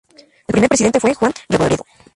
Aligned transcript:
El 0.47 0.53
primer 0.53 0.67
presidente 0.67 0.99
fue 0.99 1.13
Juan 1.13 1.31
Revoredo. 1.47 1.85